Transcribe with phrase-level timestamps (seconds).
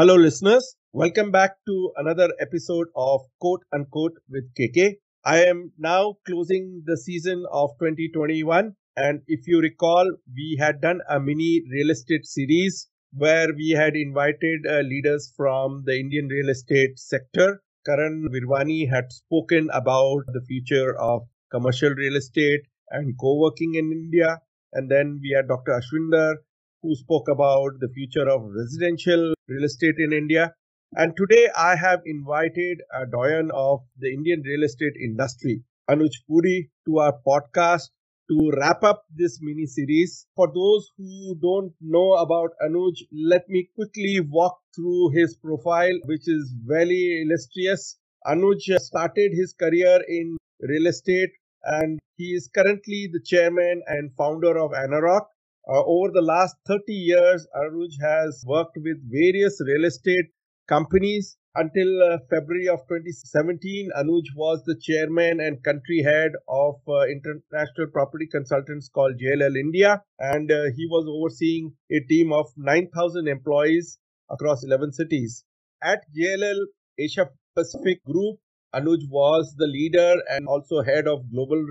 [0.00, 0.76] Hello, listeners.
[0.94, 4.94] Welcome back to another episode of Quote Unquote with KK.
[5.26, 8.74] I am now closing the season of 2021.
[8.96, 13.94] And if you recall, we had done a mini real estate series where we had
[13.94, 17.60] invited uh, leaders from the Indian real estate sector.
[17.84, 24.40] Karan Virwani had spoken about the future of commercial real estate and co-working in India.
[24.72, 25.78] And then we had Dr.
[25.78, 26.36] Ashwinder
[26.82, 30.54] who spoke about the future of residential real estate in India.
[30.96, 36.70] And today I have invited a doyen of the Indian real estate industry, Anuj Puri,
[36.86, 37.90] to our podcast
[38.30, 40.26] to wrap up this mini series.
[40.36, 46.28] For those who don't know about Anuj, let me quickly walk through his profile, which
[46.28, 47.98] is very illustrious.
[48.26, 51.30] Anuj started his career in real estate
[51.64, 55.26] and he is currently the chairman and founder of Anarock,
[55.68, 60.26] uh, over the last 30 years, Anuj has worked with various real estate
[60.68, 61.36] companies.
[61.56, 67.88] Until uh, February of 2017, Anuj was the chairman and country head of uh, international
[67.92, 73.98] property consultants called JLL India, and uh, he was overseeing a team of 9,000 employees
[74.30, 75.44] across 11 cities.
[75.82, 76.66] At JLL
[76.98, 78.38] Asia Pacific Group,
[78.72, 81.66] Anuj was the leader and also head of global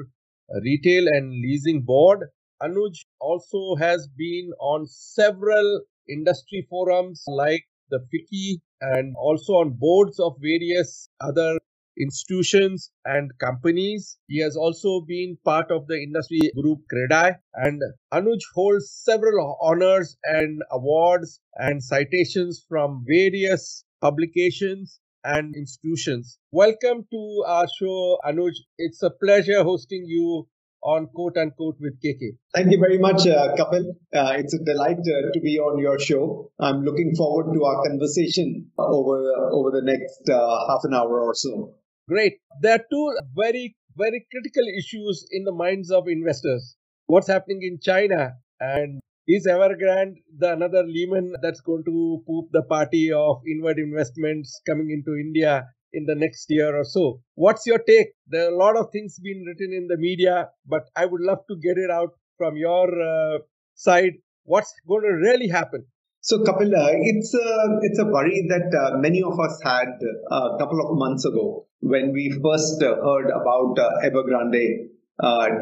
[0.62, 2.26] retail and leasing board
[2.62, 10.20] Anuj also has been on several industry forums like the FICCI and also on boards
[10.20, 11.58] of various other
[11.98, 14.18] institutions and companies.
[14.28, 17.82] He has also been part of the industry group CREDAI and
[18.14, 26.40] Anuj holds several honors and awards and citations from various publications and institutions.
[26.52, 28.54] Welcome to our show, Anuj.
[28.78, 30.48] It's a pleasure hosting you
[30.84, 32.38] on quote unquote with KK.
[32.54, 33.86] Thank you very much, uh, Kapil.
[34.14, 36.52] Uh, it's a delight uh, to be on your show.
[36.60, 39.18] I'm looking forward to our conversation over
[39.52, 41.74] over the next uh, half an hour or so.
[42.08, 42.38] Great.
[42.62, 46.76] There are two very very critical issues in the minds of investors.
[47.08, 52.64] What's happening in China and is Evergrande the another Lehman that's going to poop the
[52.64, 57.22] party of inward investments coming into India in the next year or so.
[57.36, 58.10] What's your take?
[58.28, 61.40] There are a lot of things being written in the media, but I would love
[61.50, 63.40] to get it out from your uh,
[63.76, 64.14] side.
[64.44, 65.86] What's going to really happen?
[66.22, 69.88] So, Kapil, uh, it's a it's a worry that uh, many of us had
[70.32, 74.88] uh, a couple of months ago when we first uh, heard about uh, Evergrande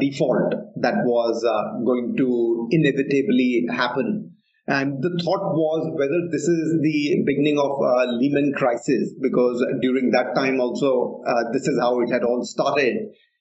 [0.00, 1.42] default that was
[1.84, 4.32] going to inevitably happen
[4.68, 10.10] and the thought was whether this is the beginning of a Lehman crisis, because during
[10.12, 12.92] that time also, uh, this is how it had all started.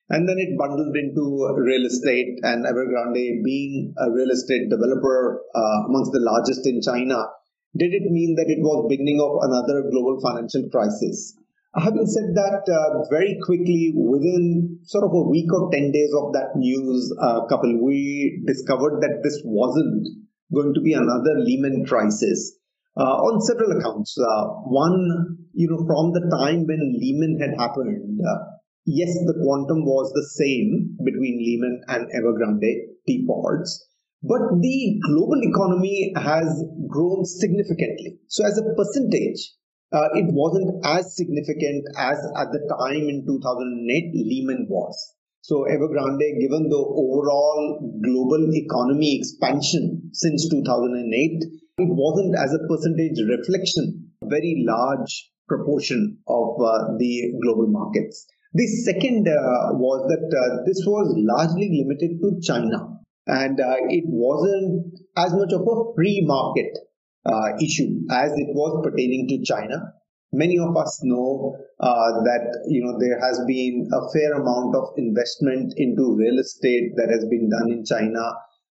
[0.08, 5.92] And then it bundled into real estate, and Evergrande being a real estate developer uh,
[5.92, 7.28] amongst the largest in China,
[7.76, 11.36] did it mean that it was beginning of another global financial crisis?
[11.76, 16.32] Having said that, uh, very quickly, within sort of a week or 10 days of
[16.32, 20.08] that news, uh, Kapil, we discovered that this wasn't
[20.54, 22.58] going to be another Lehman crisis
[22.98, 24.18] uh, on several accounts.
[24.18, 28.40] Uh, one, you know, from the time when Lehman had happened, uh,
[28.86, 33.86] yes, the quantum was the same between Lehman and Evergrande defaults,
[34.24, 38.20] but the global economy has grown significantly.
[38.28, 39.54] So, as a percentage,
[39.92, 45.14] uh, it wasn't as significant as at the time in 2008 Lehman was.
[45.48, 51.42] So Evergrande, given the overall global economy expansion since 2008,
[51.78, 58.28] it wasn't as a percentage reflection, a very large proportion of uh, the global markets.
[58.56, 64.04] The second uh, was that uh, this was largely limited to China and uh, it
[64.06, 66.78] wasn't as much of a free market
[67.26, 69.94] uh, issue as it was pertaining to China
[70.32, 74.90] many of us know uh, that you know there has been a fair amount of
[74.98, 78.22] investment into real estate that has been done in China.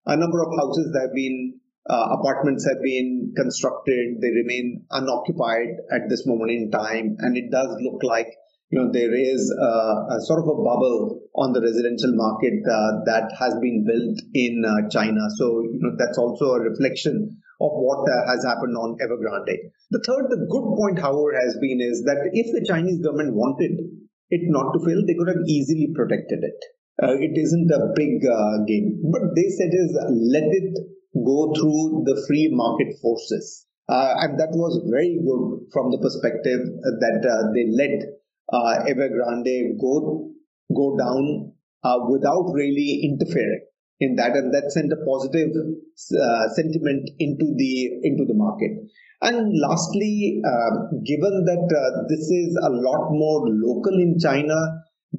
[0.05, 4.17] A number of houses have been uh, apartments have been constructed.
[4.21, 8.27] They remain unoccupied at this moment in time, and it does look like
[8.69, 13.05] you know there is a, a sort of a bubble on the residential market uh,
[13.05, 15.21] that has been built in uh, China.
[15.37, 19.71] So you know that's also a reflection of what uh, has happened on Evergrande.
[19.91, 23.79] The third, the good point, however, has been is that if the Chinese government wanted
[24.29, 26.59] it not to fail, they could have easily protected it.
[27.01, 29.01] Uh, it isn't a big uh, game.
[29.11, 29.91] But they said is
[30.31, 30.79] let it
[31.13, 33.65] go through the free market forces.
[33.87, 36.59] Uh, and that was very good from the perspective
[36.99, 38.01] that uh, they let
[38.51, 40.31] uh, Evergrande go,
[40.75, 41.51] go down
[42.09, 43.61] without really interfering
[43.99, 48.71] in that, and that sent a positive uh, sentiment into the into the market.
[49.21, 50.71] And lastly, uh,
[51.05, 54.55] given that uh, this is a lot more local in China,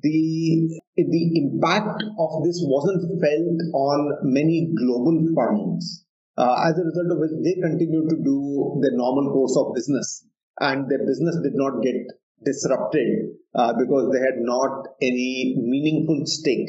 [0.03, 6.05] the the impact of this wasn't felt on many global firms
[6.37, 8.39] Uh, as a result of which, they continued to do
[8.83, 10.09] their normal course of business,
[10.61, 11.97] and their business did not get
[12.45, 13.09] disrupted
[13.55, 16.69] uh, because they had not any meaningful stake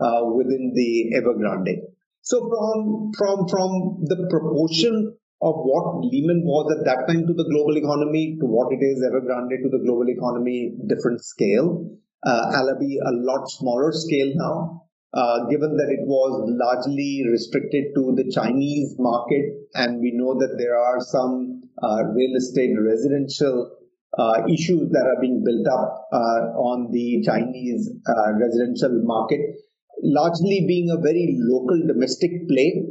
[0.00, 1.74] uh, within the Evergrande.
[2.22, 3.70] So from from from
[4.04, 8.72] the proportion of what Lehman was at that time to the global economy to what
[8.72, 11.88] it is Evergrande to the global economy, different scale.
[12.26, 14.82] Uh, Allaby a lot smaller scale now,
[15.14, 20.56] uh, given that it was largely restricted to the Chinese market, and we know that
[20.58, 23.70] there are some uh, real estate residential
[24.18, 29.40] uh, issues that are being built up uh, on the Chinese uh, residential market,
[30.02, 32.84] largely being a very local domestic play.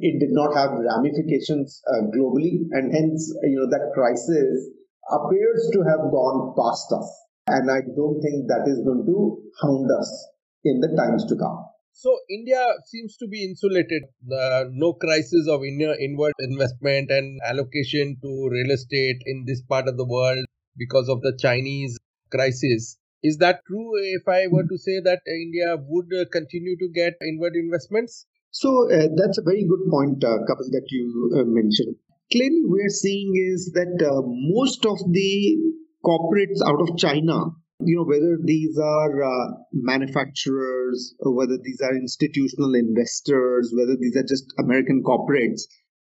[0.00, 1.80] It did not have ramifications
[2.14, 4.68] globally, and hence, you know, that crisis
[5.10, 7.08] appears to have gone past us.
[7.46, 10.28] And I don't think that is going to hound us
[10.64, 11.64] in the times to come.
[11.92, 14.02] So India seems to be insulated.
[14.30, 19.96] Uh, no crisis of inward investment and allocation to real estate in this part of
[19.96, 20.44] the world
[20.76, 21.96] because of the Chinese
[22.30, 22.98] crisis.
[23.24, 23.90] Is that true?
[23.96, 28.26] If I were to say that India would uh, continue to get inward investments?
[28.52, 31.96] So uh, that's a very good point, uh, Kapil, that you uh, mentioned.
[32.30, 35.56] Clearly, we are seeing is that uh, most of the
[36.04, 37.50] corporates out of China,
[37.80, 44.22] you know, whether these are uh, manufacturers whether these are institutional investors, whether these are
[44.22, 45.62] just American corporates,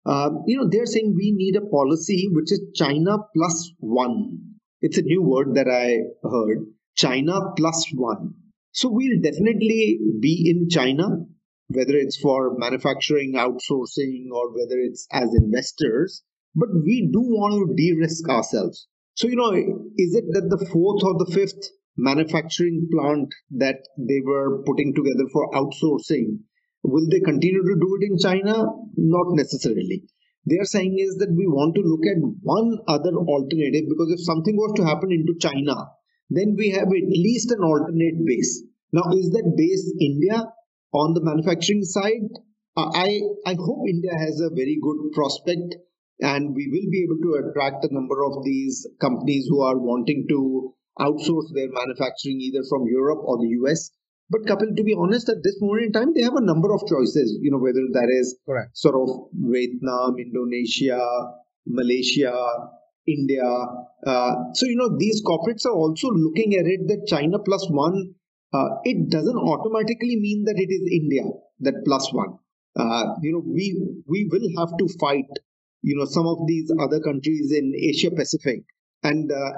[0.06, 4.38] uh, you know, they're saying we need a policy which is China plus one.
[4.80, 6.66] It's a new word that I heard
[6.98, 8.34] China plus one.
[8.72, 11.06] So we'll definitely be in China,
[11.68, 16.24] whether it's for manufacturing, outsourcing, or whether it's as investors.
[16.56, 18.88] But we do want to de risk ourselves.
[19.14, 19.52] So, you know,
[19.96, 23.28] is it that the fourth or the fifth manufacturing plant
[23.58, 26.38] that they were putting together for outsourcing,
[26.82, 28.66] will they continue to do it in China?
[28.96, 30.04] Not necessarily.
[30.46, 34.24] They are saying is that we want to look at one other alternative because if
[34.24, 35.74] something was to happen into China,
[36.30, 38.62] then we have at least an alternate base.
[38.92, 40.44] Now, is that base India
[40.92, 42.28] on the manufacturing side?
[42.76, 45.74] I, I hope India has a very good prospect
[46.20, 50.26] and we will be able to attract a number of these companies who are wanting
[50.28, 53.90] to outsource their manufacturing either from Europe or the US.
[54.30, 56.82] But Kapil, to be honest, at this moment in time, they have a number of
[56.86, 57.38] choices.
[57.40, 58.76] You know, whether that is Correct.
[58.76, 61.00] sort of Vietnam, Indonesia,
[61.66, 62.36] Malaysia,
[63.16, 63.44] India.
[64.06, 68.14] Uh, so you know, these corporates are also looking at it that China plus one.
[68.52, 71.24] Uh, it doesn't automatically mean that it is India
[71.60, 72.38] that plus one.
[72.78, 73.76] Uh, you know, we
[74.06, 75.28] we will have to fight
[75.82, 78.64] you know some of these other countries in Asia Pacific,
[79.02, 79.52] and uh,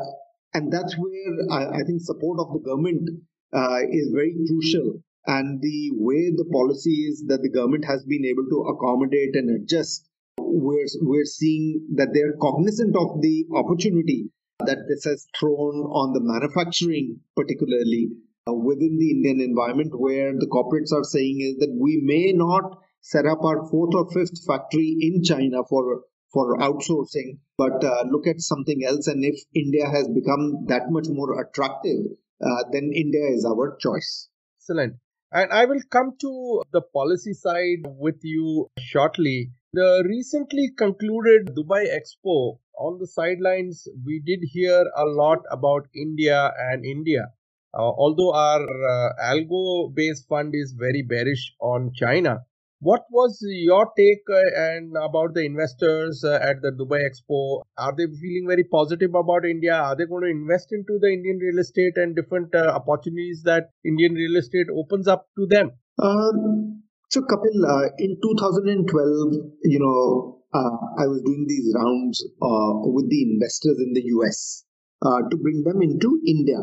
[0.55, 3.08] and that's where I, I, think support of the government
[3.55, 5.02] uh, is very crucial.
[5.26, 10.08] And the way the policies that the government has been able to accommodate and adjust,
[10.45, 14.31] we're we're seeing that they're cognizant of the opportunity
[14.67, 18.09] that this has thrown on the manufacturing, particularly
[18.49, 22.79] uh, within the Indian environment, where the corporates are saying is that we may not
[23.01, 26.03] set up our fourth or fifth factory in China for
[26.33, 29.09] for outsourcing, but uh, look at something else.
[29.09, 32.07] And if India has become that much more attractive,
[32.41, 34.29] uh, then India is our choice.
[34.61, 34.95] Excellent.
[35.33, 39.50] And I will come to the policy side with you shortly.
[39.73, 46.53] The recently concluded Dubai Expo on the sidelines, we did hear a lot about India
[46.57, 47.33] and India.
[47.75, 52.45] Uh, although our uh, algo based fund is very bearish on China,
[52.81, 57.62] what was your take uh, and about the investors uh, at the Dubai Expo?
[57.77, 59.75] Are they feeling very positive about India?
[59.75, 63.71] Are they going to invest into the Indian real estate and different uh, opportunities that
[63.85, 65.73] Indian real estate opens up to them?
[65.99, 72.88] Um, so, Kapil, uh, in 2012, you know, uh, I was doing these rounds uh,
[72.90, 74.64] with the investors in the US
[75.02, 76.59] to bring them into India.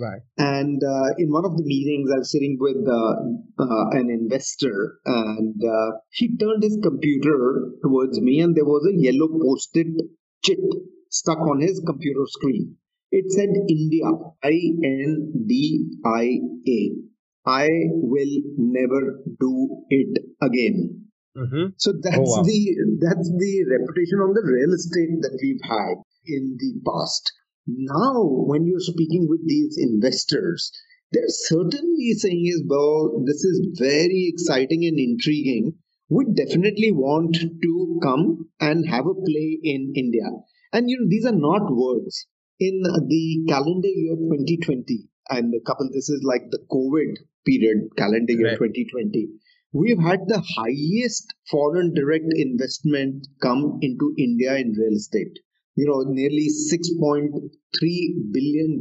[0.00, 0.22] Right.
[0.38, 3.14] And uh, in one of the meetings, I was sitting with uh,
[3.60, 8.96] uh, an investor, and uh, he turned his computer towards me, and there was a
[8.96, 9.88] yellow post-it
[10.42, 10.58] chit
[11.10, 12.76] stuck on his computer screen.
[13.10, 14.06] It said India,
[14.42, 16.92] I N D I A.
[17.46, 21.06] I will never do it again.
[21.36, 21.72] Mm-hmm.
[21.78, 22.42] So that's oh, wow.
[22.42, 27.32] the that's the reputation on the real estate that we've had in the past.
[27.66, 30.72] Now, when you're speaking with these investors,
[31.12, 35.74] they're certainly saying is, well, this is very exciting and intriguing.
[36.08, 40.26] We definitely want to come and have a play in India.
[40.72, 42.26] And you know, these are not words.
[42.58, 48.32] In the calendar year 2020, and a couple, this is like the COVID period, calendar
[48.32, 48.58] year right.
[48.58, 49.28] 2020,
[49.72, 55.38] we've had the highest foreign direct investment come into India in real estate.
[55.76, 58.80] You know, nearly $6.3 billion,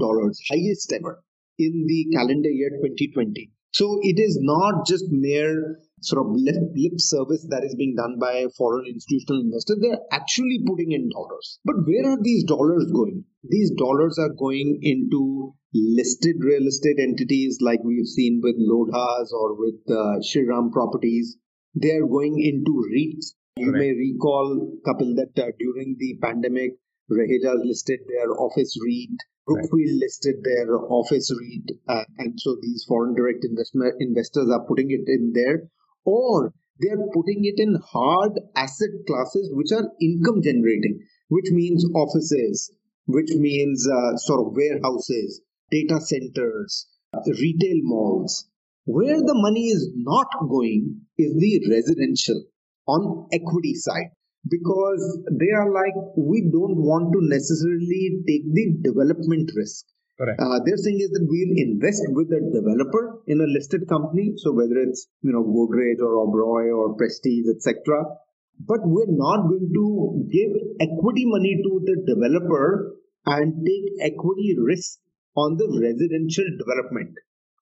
[0.49, 1.23] highest ever
[1.57, 3.51] in the calendar year 2020.
[3.71, 8.17] So it is not just mere sort of lip, lip service that is being done
[8.19, 9.79] by foreign institutional investors.
[9.81, 11.59] They're actually putting in dollars.
[11.65, 13.25] But where are these dollars going?
[13.47, 19.55] These dollars are going into listed real estate entities like we've seen with Lodhas or
[19.55, 21.37] with uh, Shriram Properties.
[21.75, 23.35] They are going into REITs.
[23.57, 26.71] You may recall, Kapil, that uh, during the pandemic,
[27.11, 29.17] Raheja's listed their office REIT.
[29.45, 29.99] Brookfield right.
[29.99, 35.01] listed their office REIT, uh, and so these foreign direct investment investors are putting it
[35.07, 35.69] in there,
[36.09, 41.85] or they are putting it in hard asset classes which are income generating, which means
[41.93, 42.71] offices,
[43.05, 46.87] which means uh, sort of warehouses, data centers,
[47.27, 48.47] retail malls.
[48.85, 52.43] Where the money is not going is the residential
[52.87, 54.11] on equity side.
[54.49, 59.85] Because they are like we don't want to necessarily take the development risk.
[60.39, 64.51] Uh, their thing is that we'll invest with the developer in a listed company so
[64.53, 68.03] whether it's you know godrej or oberoi or prestige etc
[68.67, 69.85] but we're not going to
[70.31, 72.95] give equity money to the developer
[73.25, 74.99] and take equity risk
[75.35, 77.15] on the residential development.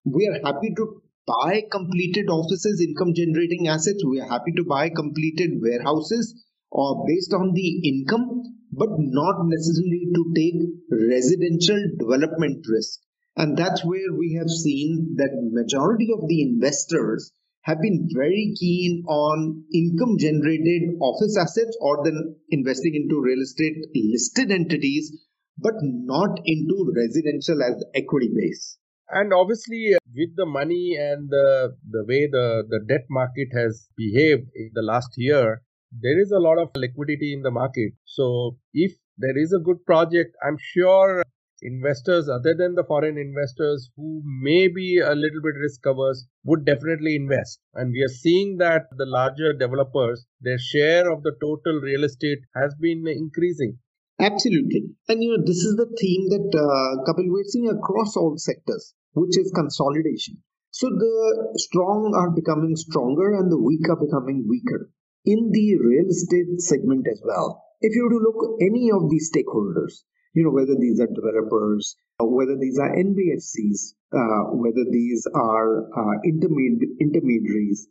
[0.04, 4.02] We are happy to buy completed offices income generating assets.
[4.04, 6.34] We are happy to buy completed warehouses
[6.70, 10.58] or based on the income, but not necessarily to take
[10.90, 13.00] residential development risk.
[13.38, 17.30] And that's where we have seen that majority of the investors
[17.62, 23.76] have been very keen on income generated office assets or then investing into real estate
[23.94, 25.12] listed entities,
[25.56, 28.76] but not into residential as equity base.
[29.10, 33.88] And obviously, uh, with the money and the, the way the, the debt market has
[33.96, 37.92] behaved in the last year, there is a lot of liquidity in the market.
[38.04, 41.22] So if there is a good project, I'm sure
[41.62, 46.64] investors other than the foreign investors who may be a little bit risk averse would
[46.64, 47.60] definitely invest.
[47.74, 52.40] And we are seeing that the larger developers their share of the total real estate
[52.54, 53.78] has been increasing.
[54.20, 54.90] Absolutely.
[55.08, 58.94] And you know this is the theme that uh, Kapil we're seeing across all sectors
[59.12, 60.42] which is consolidation.
[60.70, 64.90] So the strong are becoming stronger and the weak are becoming weaker
[65.24, 67.64] in the real estate segment as well.
[67.80, 70.02] If you were to look any of these stakeholders,
[70.38, 75.90] you know, whether these are developers, uh, whether these are NBFCs, uh, whether these are
[75.90, 77.88] uh, intermed- intermediaries,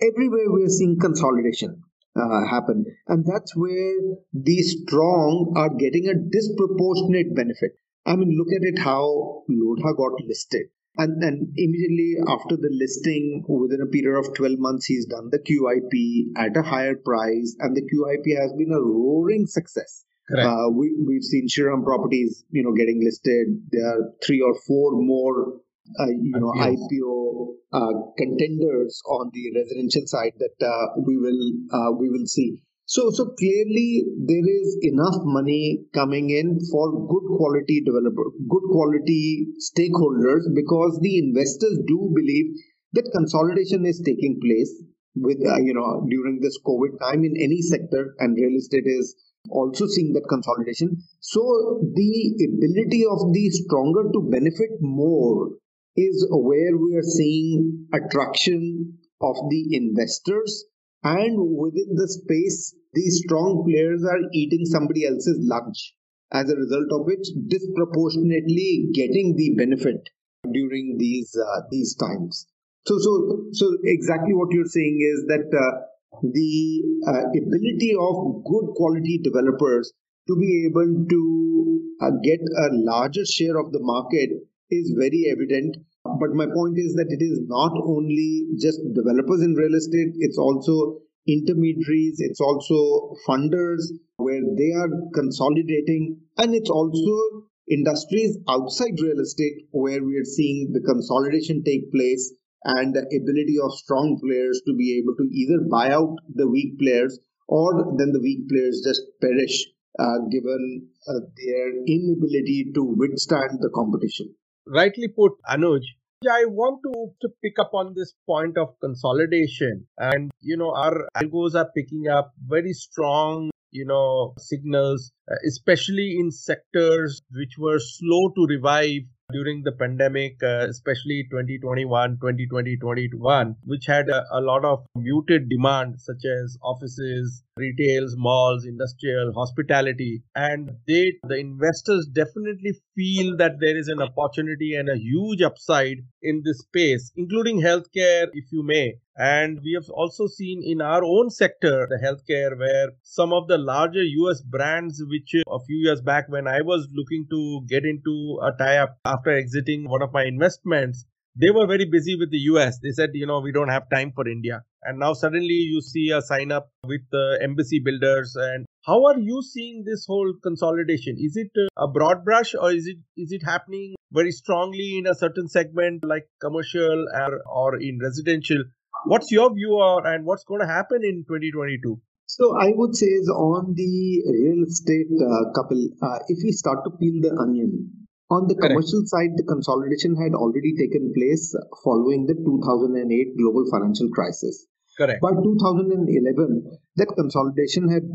[0.00, 1.82] everywhere we're seeing consolidation
[2.16, 2.86] uh, happen.
[3.06, 7.72] And that's where the strong are getting a disproportionate benefit.
[8.06, 10.68] I mean, look at it how Lodha got listed.
[10.96, 15.38] And then immediately after the listing, within a period of 12 months, he's done the
[15.38, 20.06] QIP at a higher price, and the QIP has been a roaring success.
[20.38, 23.48] Uh, we, we've seen Shriram properties, you know, getting listed.
[23.70, 25.60] There are three or four more,
[25.98, 31.92] uh, you know, IPO uh, contenders on the residential side that uh, we will uh,
[31.92, 32.62] we will see.
[32.90, 39.46] So, so clearly there is enough money coming in for good quality developer, good quality
[39.62, 42.46] stakeholders because the investors do believe
[42.94, 44.74] that consolidation is taking place
[45.14, 49.14] with, uh, you know, during this COVID time in any sector and real estate is
[49.48, 51.02] also seeing that consolidation.
[51.20, 55.50] So the ability of the stronger to benefit more
[55.96, 60.64] is where we are seeing attraction of the investors
[61.02, 65.94] and within the space these strong players are eating somebody else's lunch
[66.32, 70.08] as a result of which disproportionately getting the benefit
[70.52, 72.46] during these uh, these times
[72.86, 75.80] so so so exactly what you're saying is that uh,
[76.22, 79.92] the uh, ability of good quality developers
[80.28, 84.30] to be able to uh, get a larger share of the market
[84.70, 85.76] is very evident.
[86.04, 90.38] But my point is that it is not only just developers in real estate it's
[90.38, 93.82] also intermediaries, it's also funders
[94.16, 100.72] where they are consolidating, and it's also industries outside real estate where we are seeing
[100.72, 102.32] the consolidation take place
[102.64, 106.78] and the ability of strong players to be able to either buy out the weak
[106.78, 109.66] players or then the weak players just perish
[109.98, 114.34] uh, given uh, their inability to withstand the competition.
[114.66, 115.82] Rightly put, Anuj.
[116.30, 119.86] I want to, to pick up on this point of consolidation.
[119.96, 126.18] And, you know, our algos are picking up very strong, you know, signals, uh, especially
[126.20, 129.02] in sectors which were slow to revive
[129.32, 135.48] during the pandemic, uh, especially 2021, 2020, 2021, which had a, a, lot of muted
[135.48, 140.22] demand, such as offices, retails, malls, industrial, hospitality.
[140.34, 145.98] And they, the investors definitely feel that there is an opportunity and a huge upside
[146.22, 148.94] in this space, including healthcare, if you may.
[149.16, 153.58] And we have also seen in our own sector, the healthcare, where some of the
[153.58, 157.84] larger US brands, which uh, a few years back when I was looking to get
[157.84, 161.04] into a tie up after exiting one of my investments,
[161.36, 162.78] they were very busy with the US.
[162.78, 164.62] They said, you know, we don't have time for India.
[164.82, 168.36] And now suddenly you see a sign up with the embassy builders.
[168.36, 171.16] And how are you seeing this whole consolidation?
[171.18, 175.14] Is it a broad brush or is it is it happening very strongly in a
[175.14, 178.64] certain segment like commercial or, or in residential?
[179.06, 182.00] What's your view on and what's going to happen in 2022?
[182.26, 186.84] So I would say is on the real estate uh, Kapil, uh, if we start
[186.84, 187.90] to peel the onion,
[188.30, 189.10] on the commercial Correct.
[189.10, 191.50] side, the consolidation had already taken place
[191.82, 194.66] following the 2008 global financial crisis.
[194.96, 195.20] Correct.
[195.20, 198.06] By 2011, that consolidation had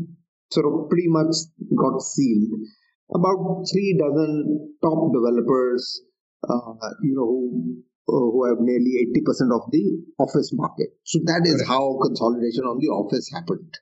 [0.50, 1.36] sort of pretty much
[1.76, 2.56] got sealed.
[3.12, 6.00] About three dozen top developers,
[6.48, 10.88] uh, you know, who, who have nearly 80% of the office market.
[11.04, 11.68] So that is Correct.
[11.68, 13.74] how consolidation on the office happened.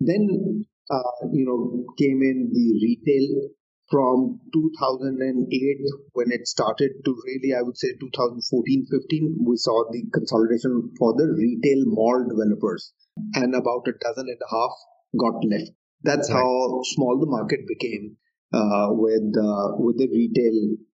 [0.00, 3.50] Then, uh, you know, came in the retail
[3.90, 5.76] from 2008
[6.12, 11.12] when it started to really, I would say 2014 15, we saw the consolidation for
[11.12, 12.92] the retail mall developers,
[13.34, 14.74] and about a dozen and a half
[15.18, 15.76] got left.
[16.02, 16.40] That's right.
[16.40, 18.16] how small the market became
[18.52, 20.56] uh, with uh, with the retail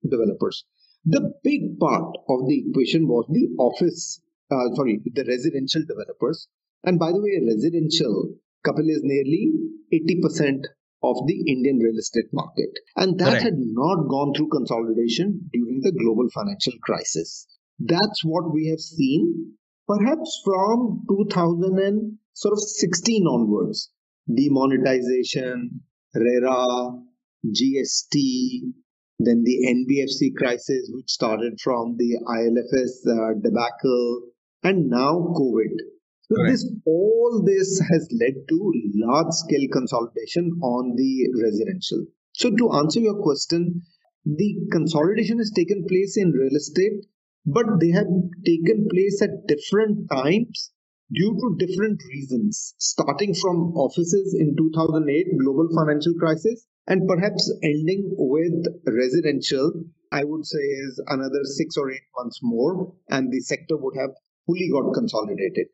[0.08, 0.64] developers.
[1.04, 4.20] The big part of the equation was the office,
[4.50, 6.48] uh, sorry, the residential developers.
[6.82, 8.34] And by the way, residential
[8.66, 9.52] Kapil is nearly
[9.92, 10.64] 80%
[11.02, 12.70] of the Indian real estate market.
[12.96, 17.46] And that had not gone through consolidation during the global financial crisis.
[17.78, 23.90] That's what we have seen perhaps from 2016 onwards.
[24.26, 25.82] Demonetization,
[26.14, 27.02] RERA,
[27.44, 28.72] GST,
[29.18, 34.22] then the NBFC crisis, which started from the IL&FS uh, debacle,
[34.62, 35.76] and now COVID.
[36.22, 42.06] So this all this has led to large scale consolidation on the residential.
[42.32, 43.82] So to answer your question,
[44.24, 47.06] the consolidation has taken place in real estate,
[47.44, 48.08] but they have
[48.44, 50.72] taken place at different times
[51.12, 58.14] due to different reasons, starting from offices in 2008 global financial crisis and perhaps ending
[58.16, 59.72] with residential,
[60.12, 64.10] I would say is another six or eight months more, and the sector would have
[64.46, 65.66] fully got consolidated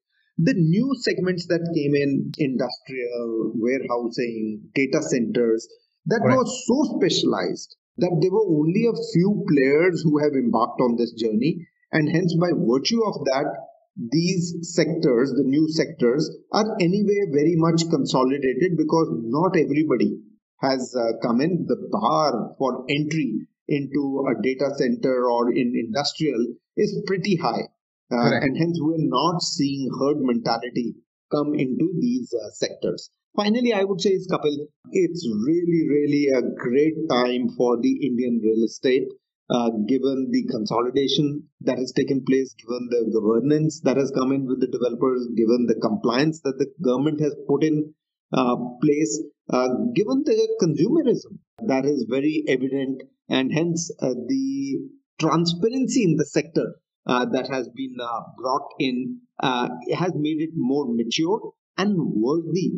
[0.42, 5.68] the new segments that came in industrial warehousing data centers
[6.06, 6.36] that right.
[6.36, 11.12] was so specialized that there were only a few players who have embarked on this
[11.12, 13.52] journey and hence by virtue of that
[13.96, 20.20] these sectors the new sectors are anyway very much consolidated because not everybody
[20.61, 21.66] has uh, come in.
[21.66, 27.68] The bar for entry into a data center or in industrial is pretty high.
[28.12, 30.96] Uh, and hence, we're not seeing herd mentality
[31.31, 33.09] come into these uh, sectors.
[33.37, 38.40] Finally, I would say, is Kapil, it's really, really a great time for the Indian
[38.42, 39.07] real estate,
[39.50, 44.46] uh, given the consolidation that has taken place, given the governance that has come in
[44.46, 47.92] with the developers, given the compliance that the government has put in
[48.32, 49.20] uh, place,
[49.52, 54.78] uh, given the consumerism that is very evident, and hence uh, the
[55.18, 57.96] transparency in the sector uh, that has been
[58.38, 62.70] brought in has made it more mature and worthy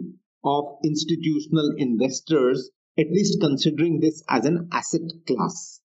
[0.43, 5.82] of institutional investors, at least considering this as an asset class.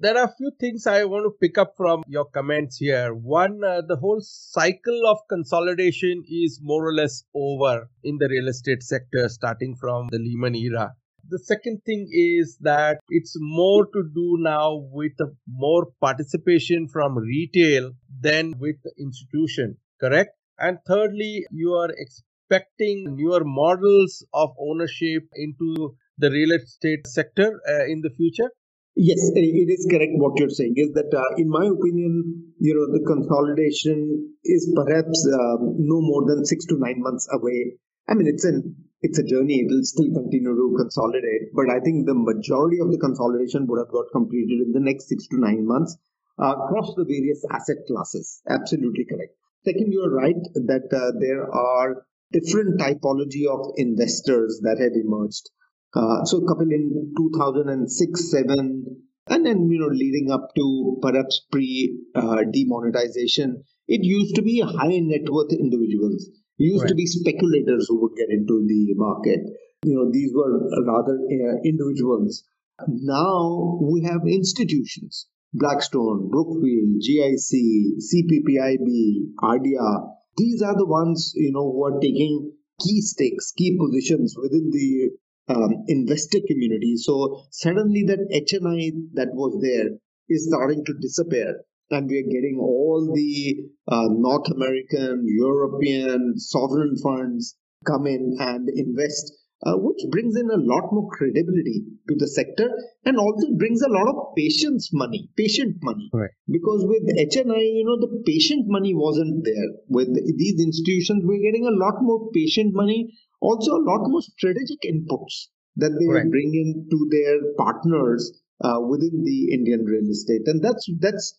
[0.00, 3.12] There are a few things I want to pick up from your comments here.
[3.12, 8.48] One, uh, the whole cycle of consolidation is more or less over in the real
[8.48, 10.94] estate sector, starting from the Lehman era.
[11.28, 17.92] The second thing is that it's more to do now with more participation from retail
[18.20, 20.30] than with institution, correct?
[20.58, 27.84] And thirdly, you are expecting newer models of ownership into the real estate sector uh,
[27.84, 28.50] in the future?
[28.98, 30.74] Yes, it is correct what you're saying.
[30.76, 36.26] Is that, uh, in my opinion, you know, the consolidation is perhaps um, no more
[36.26, 37.78] than six to nine months away.
[38.08, 39.60] I mean, it's an it's a journey.
[39.60, 43.78] It will still continue to consolidate, but I think the majority of the consolidation would
[43.78, 45.96] have got completed in the next six to nine months.
[46.40, 48.42] uh, across the various asset classes.
[48.48, 49.32] Absolutely correct.
[49.64, 55.50] Second, you're right that uh, there are different typology of investors that have emerged.
[55.94, 58.84] Uh, so, Kapil, in 2006 7,
[59.30, 64.60] and then you know leading up to perhaps pre uh, demonetization, it used to be
[64.60, 66.88] high net worth individuals, used right.
[66.88, 69.40] to be speculators who would get into the market.
[69.84, 72.44] You know, these were rather uh, individuals.
[72.86, 80.04] Now we have institutions Blackstone, Brookfield, GIC, CPPIB, ADIA.
[80.36, 85.10] These are the ones you know who are taking key stakes, key positions within the
[85.48, 86.96] um, investor community.
[86.96, 91.64] So suddenly that HNI that was there is starting to disappear.
[91.90, 93.56] And we are getting all the
[93.90, 97.56] uh, North American, European sovereign funds
[97.86, 99.32] come in and invest
[99.66, 102.70] uh, which brings in a lot more credibility to the sector
[103.04, 106.08] and also brings a lot of patience money, patient money.
[106.12, 106.30] Right.
[106.46, 109.68] Because with HNI, you know, the patient money wasn't there.
[109.88, 114.80] With these institutions, we're getting a lot more patient money, also a lot more strategic
[114.82, 116.30] inputs that they right.
[116.30, 118.32] bring in to their partners
[118.64, 120.42] uh, within the Indian real estate.
[120.46, 121.34] And that's that's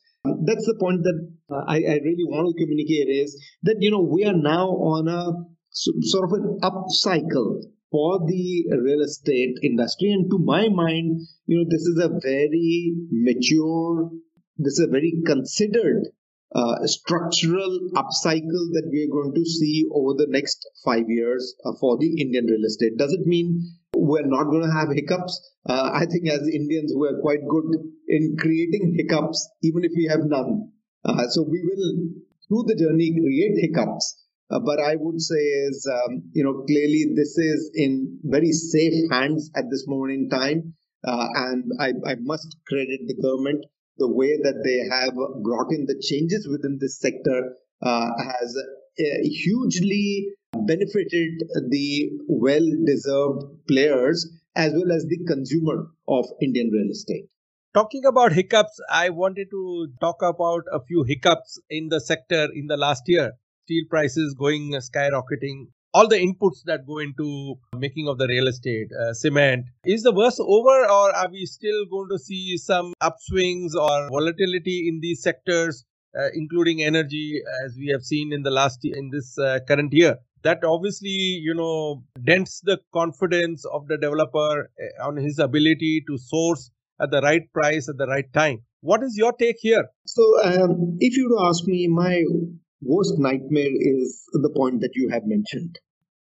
[0.45, 1.19] that's the point that
[1.51, 5.07] uh, I, I really want to communicate is that you know we are now on
[5.07, 5.33] a
[5.71, 10.12] sort of an up cycle for the real estate industry.
[10.12, 14.12] And to my mind, you know, this is a very mature,
[14.57, 16.07] this is a very considered
[16.55, 21.71] uh, structural upcycle that we are going to see over the next five years uh,
[21.79, 22.97] for the Indian real estate.
[22.97, 25.39] Does it mean we're not going to have hiccups?
[25.67, 27.65] Uh, I think as Indians, we're quite good
[28.07, 30.71] in creating hiccups, even if we have none.
[31.05, 32.09] Uh, so we will,
[32.47, 34.25] through the journey, create hiccups.
[34.49, 39.12] Uh, but I would say is, um, you know, clearly this is in very safe
[39.12, 40.73] hands at this moment in time.
[41.03, 43.65] And I, I must credit the government.
[43.99, 49.03] The way that they have brought in the changes within this sector uh, has uh,
[49.23, 50.29] hugely
[50.65, 57.25] benefited the well deserved players as well as the consumer of Indian real estate.
[57.73, 62.65] Talking about hiccups, I wanted to talk about a few hiccups in the sector in
[62.67, 63.33] the last year
[63.69, 68.89] steel prices going skyrocketing, all the inputs that go into making of the real estate,
[68.93, 69.65] uh, cement.
[69.86, 74.88] Is the worst over, or are we still going to see some upswings or volatility
[74.88, 75.86] in these sectors,
[76.17, 80.17] uh, including energy, as we have seen in the last in this uh, current year?
[80.43, 86.17] That obviously, you know, dents the confidence of the developer uh, on his ability to
[86.17, 86.71] source
[87.02, 88.60] at the right price at the right time.
[88.82, 89.89] What is your take here?
[90.06, 92.23] So, um, if you ask me, my
[92.81, 95.77] worst nightmare is the point that you have mentioned.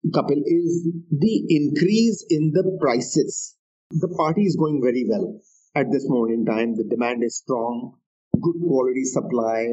[0.07, 3.57] Kapil, is the increase in the prices.
[3.91, 5.41] The party is going very well
[5.75, 6.77] at this moment in time.
[6.77, 7.95] The demand is strong,
[8.41, 9.67] good quality supply,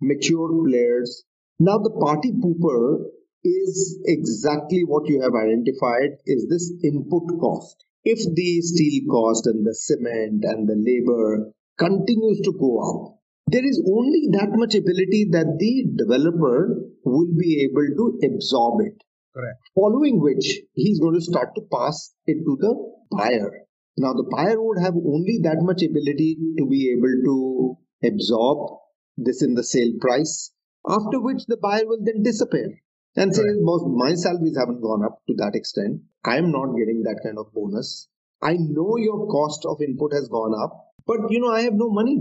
[0.00, 1.24] mature players.
[1.58, 3.06] Now the party pooper
[3.44, 7.84] is exactly what you have identified is this input cost.
[8.04, 13.21] If the steel cost and the cement and the labor continues to go up,
[13.52, 18.96] there is only that much ability that the developer will be able to absorb it.
[19.34, 19.60] Correct.
[19.74, 22.72] Following which, he's going to start to pass it to the
[23.10, 23.50] buyer.
[23.98, 28.78] Now, the buyer would have only that much ability to be able to absorb
[29.18, 30.52] this in the sale price,
[30.88, 32.80] after which the buyer will then disappear
[33.16, 33.92] and say, right.
[33.92, 36.00] my salaries haven't gone up to that extent.
[36.24, 38.08] I am not getting that kind of bonus.
[38.40, 40.72] I know your cost of input has gone up,
[41.06, 42.18] but you know, I have no money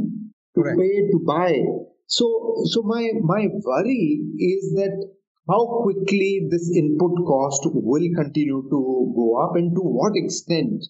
[0.56, 0.80] to Correct.
[0.80, 1.60] pay to buy.
[2.08, 2.28] So,
[2.66, 5.10] so my my worry is that
[5.50, 10.84] how quickly this input cost will continue to go up, and to what extent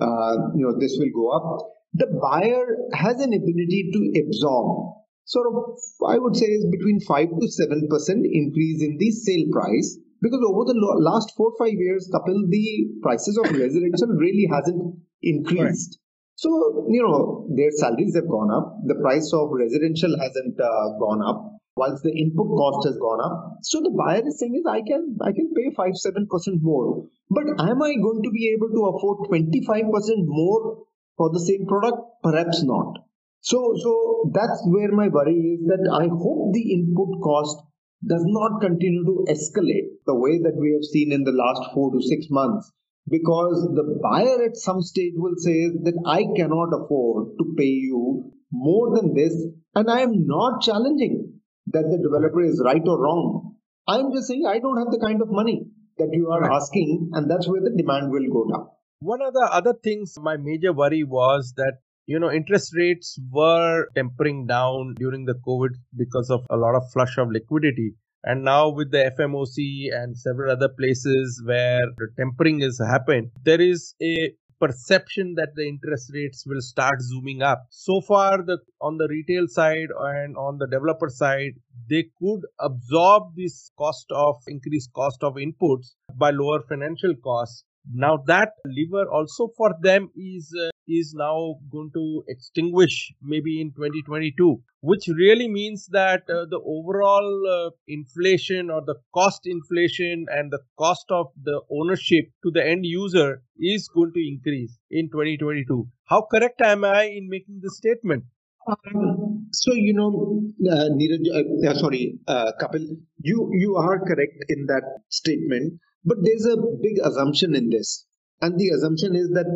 [0.00, 1.70] uh, you know this will go up.
[1.94, 7.28] The buyer has an ability to absorb sort of I would say is between five
[7.28, 12.10] to seven percent increase in the sale price because over the last four five years,
[12.12, 15.98] Kapil, the prices of residential really hasn't increased.
[16.36, 18.78] So, you know, their salaries have gone up.
[18.86, 23.58] The price of residential hasn't uh, gone up, whilst the input cost has gone up.
[23.62, 27.06] So the buyer is saying is I can I can pay five seven percent more,
[27.30, 30.84] but am I going to be able to afford twenty five percent more
[31.16, 31.98] for the same product?
[32.22, 32.98] Perhaps not.
[33.40, 37.62] So so that's where my worry is that I hope the input cost
[38.06, 41.92] does not continue to escalate the way that we have seen in the last four
[41.92, 42.72] to six months
[43.08, 48.32] because the buyer at some stage will say that I cannot afford to pay you
[48.52, 49.34] more than this,
[49.74, 53.56] and I am not challenging that the developer is right or wrong.
[53.86, 55.66] I'm just saying I don't have the kind of money
[55.98, 58.68] that you are asking, and that's where the demand will go down.
[59.00, 63.88] One of the other things, my major worry was that you know, interest rates were
[63.96, 67.94] tempering down during the COVID because of a lot of flush of liquidity.
[68.26, 73.60] And now with the FMOC and several other places where the tempering has happened, there
[73.60, 77.66] is a perception that the interest rates will start zooming up.
[77.68, 81.52] So far, the on the retail side and on the developer side,
[81.90, 88.16] they could absorb this cost of increased cost of inputs by lower financial costs now
[88.26, 94.60] that lever also for them is uh, is now going to extinguish maybe in 2022
[94.80, 100.58] which really means that uh, the overall uh, inflation or the cost inflation and the
[100.78, 106.20] cost of the ownership to the end user is going to increase in 2022 how
[106.30, 108.24] correct am i in making this statement
[108.66, 110.40] um, so you know,
[110.72, 112.86] uh, Neeraj, uh, sorry, uh, Kapil,
[113.20, 115.74] you you are correct in that statement.
[116.04, 118.06] But there's a big assumption in this.
[118.40, 119.46] And the assumption is that,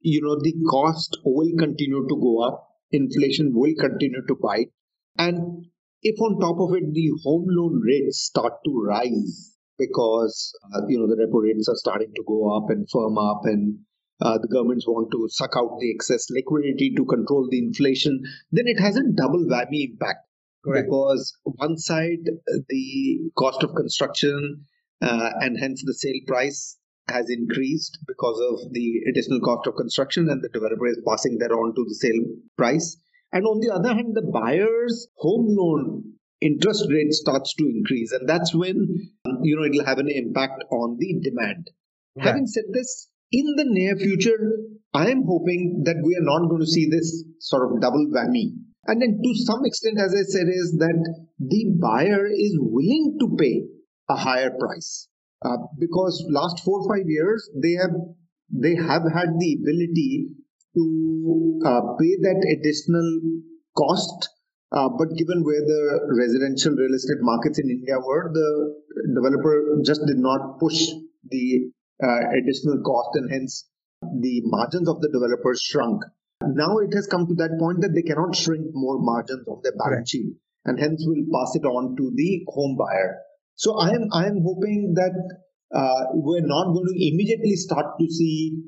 [0.00, 4.70] you know, the cost will continue to go up, inflation will continue to bite.
[5.16, 5.66] And
[6.02, 10.98] if on top of it, the home loan rates start to rise because, uh, you
[10.98, 13.78] know, the repo rates are starting to go up and firm up and
[14.20, 18.66] uh, the governments want to suck out the excess liquidity to control the inflation, then
[18.66, 20.26] it has a double whammy impact.
[20.64, 20.86] Correct.
[20.86, 22.24] Because one side,
[22.68, 24.64] the cost of construction
[25.02, 26.78] uh, and hence the sale price
[27.08, 31.52] has increased because of the additional cost of construction and the developer is passing that
[31.52, 32.24] on to the sale
[32.56, 32.96] price.
[33.32, 38.12] And on the other hand the buyer's home loan interest rate starts to increase.
[38.12, 39.10] And that's when
[39.42, 41.70] you know it'll have an impact on the demand.
[42.16, 42.26] Right.
[42.26, 44.38] having said this in the near future
[44.94, 48.54] i am hoping that we are not going to see this sort of double whammy.
[48.86, 53.36] And then to some extent as i said is that the buyer is willing to
[53.36, 53.64] pay
[54.08, 55.08] a higher price
[55.44, 57.94] uh, because last four or five years they have
[58.50, 60.28] they have had the ability
[60.74, 63.20] to uh, pay that additional
[63.76, 64.28] cost
[64.74, 65.82] uh, but given where the
[66.18, 68.74] residential real estate markets in India were, the
[69.14, 70.90] developer just did not push
[71.30, 71.70] the
[72.02, 73.70] uh, additional cost and hence
[74.20, 76.02] the margins of the developers shrunk.
[76.42, 79.78] Now it has come to that point that they cannot shrink more margins of their
[79.78, 83.22] balance sheet and hence will pass it on to the home buyer.
[83.56, 85.14] So I am I am hoping that
[85.74, 88.58] uh, we're not going to immediately start to see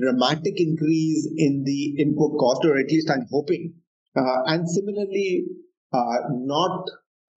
[0.00, 3.74] dramatic increase in the input cost, or at least I'm hoping.
[4.16, 5.44] Uh, and similarly,
[5.92, 6.84] uh, not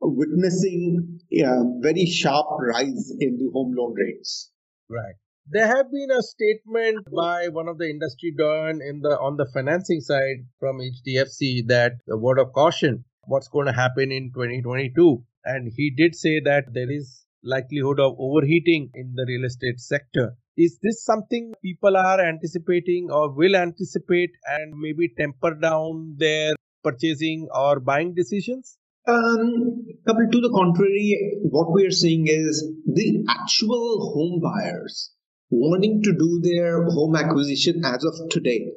[0.01, 4.51] witnessing a very sharp rise in the home loan rates.
[4.89, 5.15] Right.
[5.49, 9.45] There have been a statement by one of the industry done in the on the
[9.53, 15.23] financing side from HDFC that a word of caution what's going to happen in 2022
[15.47, 20.36] and he did say that there is likelihood of overheating in the real estate sector.
[20.57, 27.47] Is this something people are anticipating or will anticipate and maybe temper down their purchasing
[27.53, 28.77] or buying decisions?
[29.07, 35.12] Um, to the contrary, what we are seeing is the actual home buyers
[35.49, 38.67] wanting to do their home acquisition as of today.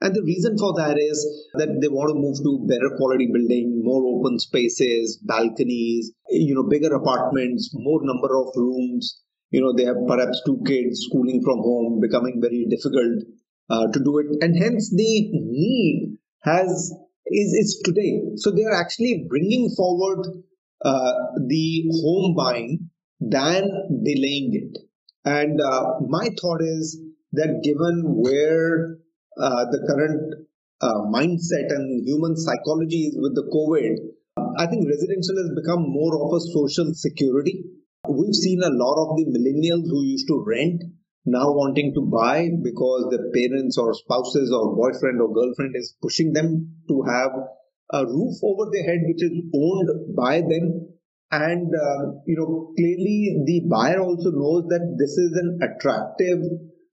[0.00, 3.69] And the reason for that is that they want to move to better quality building,
[3.82, 9.22] more open spaces, balconies, you know, bigger apartments, more number of rooms.
[9.50, 13.24] You know, they have perhaps two kids schooling from home, becoming very difficult
[13.68, 16.92] uh, to do it, and hence the need has
[17.26, 18.20] is is today.
[18.36, 20.26] So they are actually bringing forward
[20.84, 21.12] uh,
[21.46, 22.90] the home buying
[23.20, 24.78] than delaying it.
[25.24, 26.98] And uh, my thought is
[27.32, 28.96] that given where
[29.38, 30.46] uh, the current
[30.80, 33.94] uh, mindset and human psychology is with the COVID,
[34.58, 37.64] I think residential has become more of a social security.
[38.08, 40.82] We've seen a lot of the millennials who used to rent
[41.26, 46.32] now wanting to buy because their parents or spouses or boyfriend or girlfriend is pushing
[46.32, 47.30] them to have
[47.92, 50.88] a roof over their head which is owned by them
[51.30, 56.40] and uh, you know clearly the buyer also knows that this is an attractive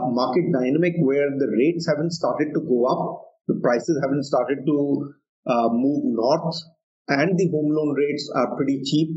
[0.01, 5.13] market dynamic where the rates haven't started to go up, the prices haven't started to
[5.47, 6.55] uh, move north,
[7.07, 9.09] and the home loan rates are pretty cheap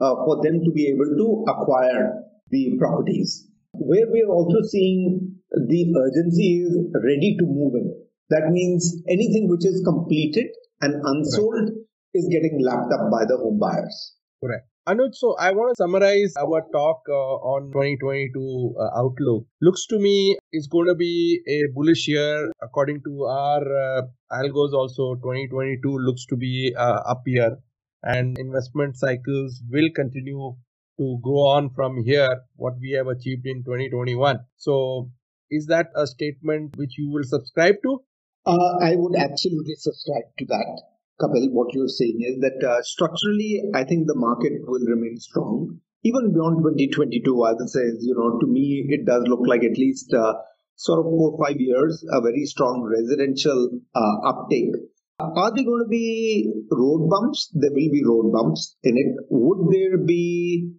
[0.00, 3.48] uh, for them to be able to acquire the properties.
[3.72, 7.94] Where we are also seeing the urgency is ready to move in.
[8.30, 10.46] That means anything which is completed
[10.80, 11.72] and unsold right.
[12.14, 14.14] is getting lapped up by the home buyers.
[14.42, 14.66] Correct.
[14.88, 19.44] Anuj, so I want to summarize our talk uh, on 2022 uh, outlook.
[19.60, 24.72] Looks to me it's going to be a bullish year according to our uh, algos.
[24.72, 27.56] Also, 2022 looks to be up year,
[28.04, 30.54] and investment cycles will continue
[31.00, 32.42] to go on from here.
[32.54, 34.38] What we have achieved in 2021.
[34.56, 35.10] So,
[35.50, 38.02] is that a statement which you will subscribe to?
[38.46, 40.95] Uh, I would absolutely subscribe to that.
[41.20, 45.80] Kapil, what you're saying is that uh, structurally, I think the market will remain strong.
[46.04, 49.78] Even beyond 2022, I would say, you know, to me, it does look like at
[49.78, 50.34] least uh,
[50.76, 54.70] sort of four or five years, a very strong residential uh, uptake.
[55.18, 57.50] Are there going to be road bumps?
[57.54, 59.16] There will be road bumps in it.
[59.30, 60.70] Would there be,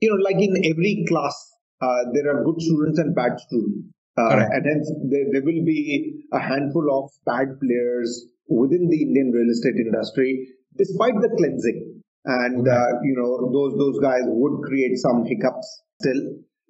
[0.00, 3.94] you know, like in every class, uh, there are good students and bad students.
[4.18, 9.30] Uh, and hence, there, there will be a handful of bad players within the Indian
[9.30, 12.02] real estate industry, despite the cleansing.
[12.24, 16.20] And, uh, you know, those, those guys would create some hiccups still.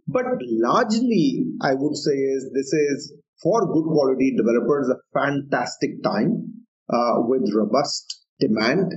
[0.06, 6.64] But largely, I would say is this is for good quality developers a fantastic time
[6.92, 8.94] uh, with robust demand.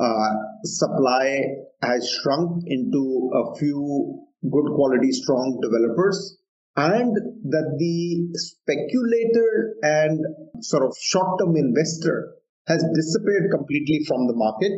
[0.00, 0.28] Uh,
[0.64, 1.44] supply
[1.82, 6.38] has shrunk into a few good quality, strong developers
[6.76, 10.20] and that the speculator and
[10.60, 12.34] sort of short term investor
[12.66, 14.72] has disappeared completely from the market.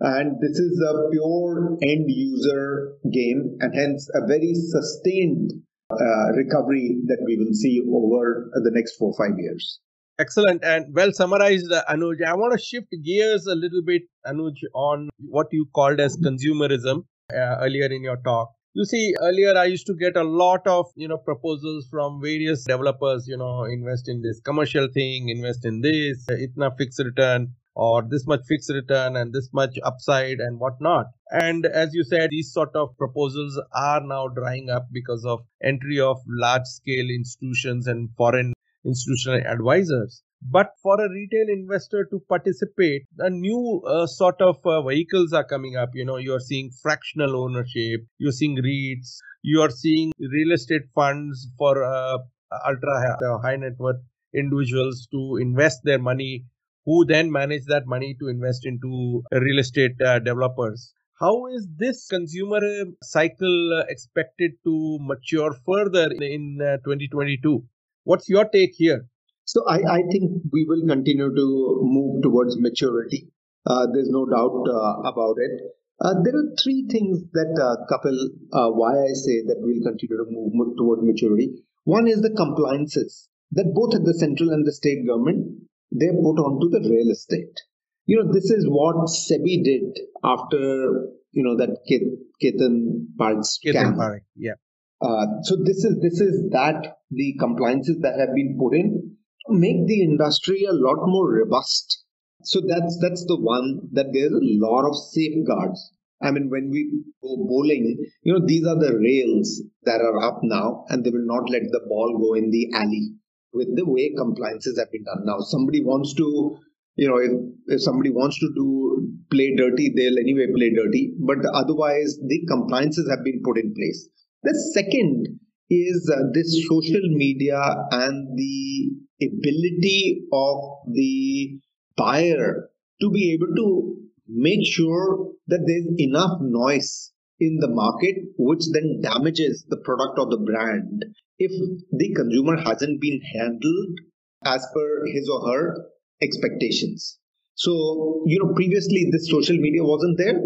[0.00, 5.52] And this is a pure end user game and hence a very sustained
[5.90, 9.80] uh, recovery that we will see over the next four five years.
[10.20, 12.24] Excellent and well summarized, uh, Anuj.
[12.26, 17.04] I want to shift gears a little bit, Anuj, on what you called as consumerism
[17.32, 18.50] uh, earlier in your talk.
[18.78, 22.62] You see, earlier I used to get a lot of, you know, proposals from various
[22.62, 28.02] developers, you know, invest in this commercial thing, invest in this, itna fixed return or
[28.08, 31.06] this much fixed return and this much upside and whatnot.
[31.32, 35.98] And as you said, these sort of proposals are now drying up because of entry
[35.98, 38.52] of large scale institutions and foreign
[38.84, 44.82] institutional advisors but for a retail investor to participate a new uh, sort of uh,
[44.82, 45.90] vehicles are coming up.
[45.94, 51.48] You know you're seeing fractional ownership you're seeing REITs you are seeing real estate funds
[51.58, 52.18] for uh,
[52.66, 54.00] ultra uh, high net worth
[54.34, 56.44] individuals to invest their money
[56.84, 60.92] who then manage that money to invest into real estate uh, developers.
[61.20, 62.60] How is this consumer
[63.02, 67.64] cycle uh, expected to mature further in 2022
[68.04, 69.06] what's your take here
[69.48, 73.32] so I, I think we will continue to move towards maturity.
[73.64, 75.52] Uh, there's no doubt uh, about it.
[75.98, 78.12] Uh, there are three things that uh, couple
[78.52, 81.64] uh, why I say that we'll continue to move, move toward maturity.
[81.84, 86.38] One is the compliances that both at the central and the state government they put
[86.44, 87.56] onto the real estate.
[88.04, 93.96] You know, this is what SEBI did after you know that Ketan Parekh scam.
[93.96, 94.60] Parekh, yeah.
[95.00, 99.16] Uh, so this is this is that the compliances that have been put in
[99.50, 102.04] make the industry a lot more robust.
[102.44, 105.92] So that's that's the one that there's a lot of safeguards.
[106.20, 110.40] I mean, when we go bowling, you know, these are the rails that are up
[110.42, 113.14] now, and they will not let the ball go in the alley.
[113.52, 116.58] With the way compliances have been done now, somebody wants to,
[116.96, 117.32] you know, if,
[117.66, 121.14] if somebody wants to do play dirty, they'll anyway play dirty.
[121.18, 124.08] But otherwise, the compliances have been put in place.
[124.42, 128.90] The second is this social media and the
[129.22, 130.56] ability of
[130.92, 131.60] the
[131.96, 138.64] buyer to be able to make sure that there's enough noise in the market which
[138.72, 141.04] then damages the product or the brand.
[141.38, 141.52] If
[141.92, 143.98] the consumer hasn't been handled
[144.44, 145.76] as per his or her
[146.20, 147.18] expectations.
[147.54, 150.40] So you know previously this social media wasn't there.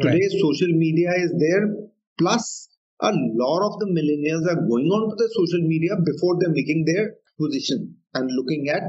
[0.00, 0.40] Today right.
[0.40, 1.68] social media is there
[2.18, 2.68] plus
[3.02, 6.84] a lot of the millennials are going on to the social media before they're making
[6.84, 8.82] their position and looking at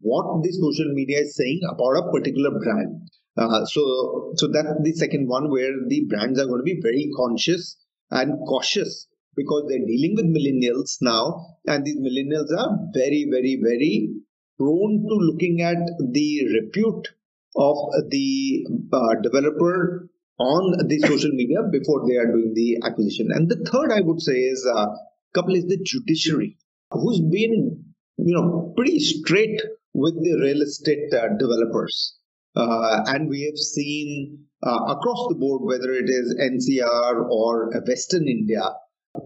[0.00, 3.08] what the social media is saying about a particular brand.
[3.36, 7.10] Uh, so, so that's the second one where the brands are going to be very
[7.16, 7.76] conscious
[8.10, 14.10] and cautious because they're dealing with millennials now, and these millennials are very, very, very
[14.58, 15.78] prone to looking at
[16.12, 17.08] the repute
[17.56, 17.76] of
[18.10, 23.28] the uh, developer on the social media before they are doing the acquisition.
[23.30, 24.86] And the third, I would say, is uh,
[25.34, 26.56] couple is the judiciary,
[26.90, 27.84] who's been
[28.16, 29.60] you know pretty straight
[29.92, 32.16] with the real estate uh, developers.
[32.56, 38.28] Uh, and we have seen uh, across the board, whether it is NCR or Western
[38.28, 38.62] India,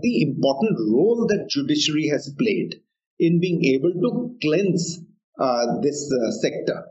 [0.01, 2.81] the important role that judiciary has played
[3.19, 5.01] in being able to cleanse
[5.39, 6.85] uh, this uh, sector.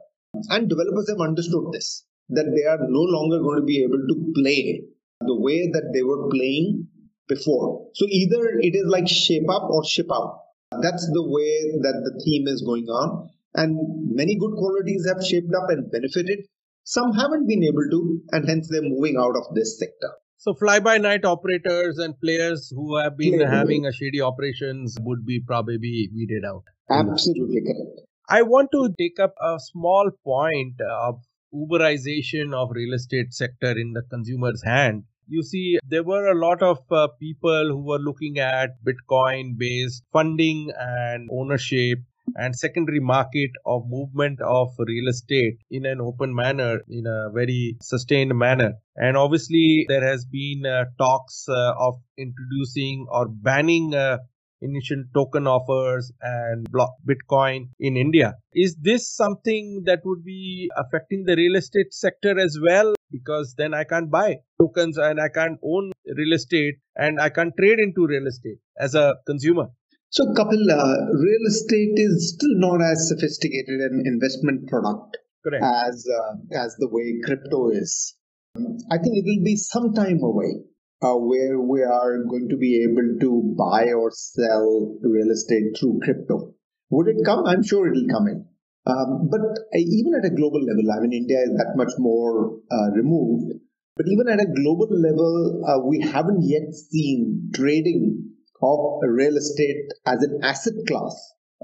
[0.49, 4.33] And developers have understood this that they are no longer going to be able to
[4.35, 4.83] play
[5.21, 6.87] the way that they were playing
[7.27, 7.87] before.
[7.93, 10.39] So either it is like shape up or ship out.
[10.81, 13.29] That's the way that the theme is going on.
[13.55, 13.77] And
[14.13, 16.45] many good qualities have shaped up and benefited.
[16.83, 20.11] Some haven't been able to, and hence they're moving out of this sector.
[20.37, 25.25] So fly by night operators and players who have been having a shady operations would
[25.25, 26.63] be probably weeded out.
[26.89, 28.01] Absolutely correct.
[28.29, 31.21] I want to take up a small point of
[31.53, 35.03] Uberization of real estate sector in the consumer's hand.
[35.27, 40.03] You see, there were a lot of uh, people who were looking at Bitcoin based
[40.13, 41.99] funding and ownership
[42.35, 47.77] and secondary market of movement of real estate in an open manner in a very
[47.81, 54.17] sustained manner and obviously there has been uh, talks uh, of introducing or banning uh,
[54.61, 61.23] initial token offers and block bitcoin in india is this something that would be affecting
[61.25, 65.59] the real estate sector as well because then i can't buy tokens and i can't
[65.63, 69.67] own real estate and i can't trade into real estate as a consumer
[70.09, 75.63] so, Kapil, uh, real estate is still not as sophisticated an investment product Correct.
[75.63, 78.15] as uh, as the way crypto is.
[78.89, 80.63] I think it will be some time away
[81.01, 85.99] uh, where we are going to be able to buy or sell real estate through
[86.03, 86.53] crypto.
[86.89, 87.45] Would it come?
[87.45, 88.45] I'm sure it'll come in.
[88.87, 92.57] Um, but uh, even at a global level, I mean, India is that much more
[92.71, 93.51] uh, removed.
[93.97, 98.23] But even at a global level, uh, we haven't yet seen trading
[98.61, 101.13] of real estate as an asset class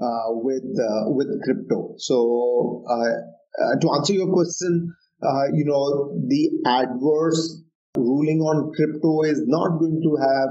[0.02, 1.94] uh, with uh, with crypto.
[1.96, 2.84] So
[3.80, 4.94] to answer your question,
[5.54, 7.63] you know the adverse
[7.96, 10.48] ruling on crypto is not going to have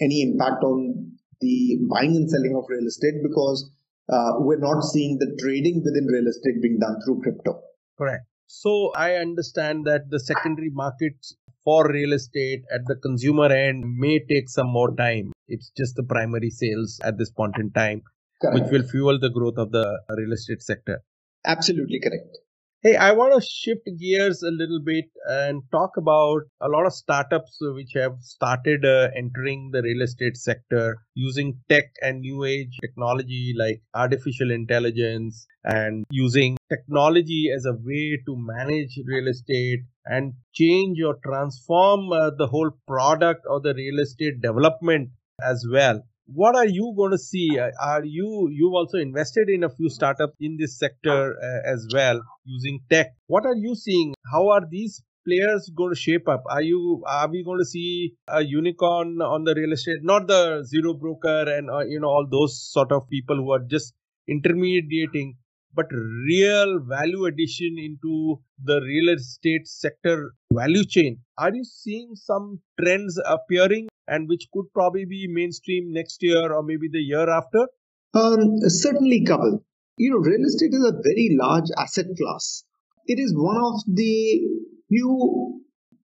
[0.00, 3.70] any impact on the buying and selling of real estate because
[4.08, 7.60] uh, we're not seeing the trading within real estate being done through crypto.
[7.98, 8.24] Correct.
[8.46, 11.34] So I understand that the secondary markets
[11.64, 15.32] for real estate at the consumer end may take some more time.
[15.48, 18.02] It's just the primary sales at this point in time,
[18.40, 18.62] correct.
[18.62, 21.02] which will fuel the growth of the real estate sector.
[21.44, 22.38] Absolutely correct.
[22.86, 26.92] Hey, I want to shift gears a little bit and talk about a lot of
[26.92, 32.78] startups which have started uh, entering the real estate sector using tech and new age
[32.80, 40.34] technology like artificial intelligence and using technology as a way to manage real estate and
[40.54, 45.10] change or transform uh, the whole product or the real estate development
[45.42, 47.58] as well what are you going to see?
[47.58, 51.86] Uh, are you you've also invested in a few startups in this sector uh, as
[51.92, 53.14] well using tech.
[53.26, 54.14] What are you seeing?
[54.32, 56.42] How are these players going to shape up?
[56.50, 60.64] Are you are we going to see a unicorn on the real estate not the
[60.64, 63.94] zero broker and uh, you know all those sort of people who are just
[64.28, 65.36] intermediating
[65.76, 72.60] but real value addition into the real estate sector value chain are you seeing some
[72.80, 77.66] trends appearing and which could probably be mainstream next year or maybe the year after?
[78.14, 79.62] Um, certainly, Kapil.
[79.98, 82.64] You know, real estate is a very large asset class.
[83.06, 84.40] It is one of the
[84.88, 85.62] few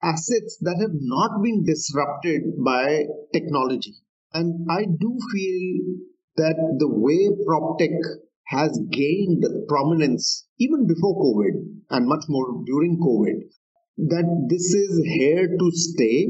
[0.03, 3.95] assets that have not been disrupted by technology.
[4.33, 5.97] And I do feel
[6.37, 7.97] that the way PropTech
[8.47, 11.55] has gained prominence even before COVID
[11.91, 13.41] and much more during COVID,
[14.09, 16.29] that this is here to stay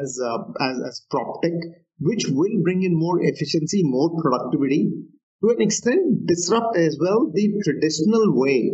[0.00, 1.52] as uh, as, as prop tech,
[1.98, 4.92] which will bring in more efficiency, more productivity,
[5.42, 8.70] to an extent disrupt as well the traditional way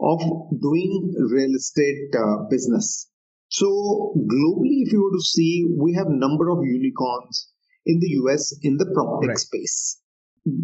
[0.00, 0.20] of
[0.60, 3.10] doing real estate uh, business.
[3.48, 7.48] So globally, if you were to see, we have number of unicorns
[7.86, 9.38] in the US in the prop tech right.
[9.38, 10.00] space.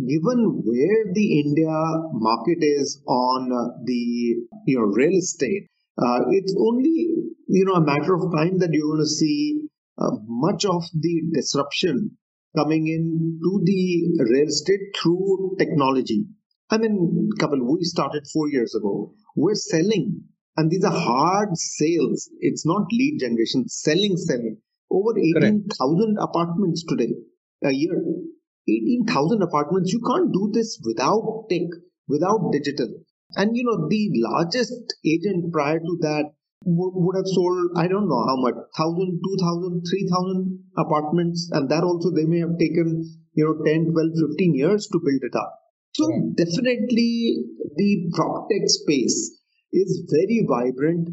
[0.09, 1.76] Given where the India
[2.12, 3.51] market is on
[3.85, 3.95] the
[4.66, 5.68] you know real estate,
[5.99, 7.14] uh, it's only
[7.49, 9.62] you know a matter of time that you're going to see
[9.99, 12.16] uh, much of the disruption
[12.57, 16.24] coming in to the real estate through technology.
[16.70, 19.12] I mean, Kapil, we started four years ago.
[19.37, 20.22] We're selling,
[20.57, 22.30] and these are hard sales.
[22.41, 24.59] It's not lead generation, selling, selling.
[24.91, 27.12] Over 18,000 apartments today,
[27.62, 28.03] a year.
[28.69, 29.93] 18,000 apartments.
[29.93, 31.69] You can't do this without tech,
[32.09, 32.89] without digital.
[33.37, 36.33] And you know, the largest agent prior to that
[36.67, 41.51] would have sold, I don't know how much, 1,000, 2,000, 3,000 apartments.
[41.53, 43.05] And that also they may have taken,
[43.35, 45.53] you know, 10, 12, 15 years to build it up.
[45.95, 47.45] So definitely
[47.77, 49.41] the prop tech space
[49.73, 51.11] is very vibrant.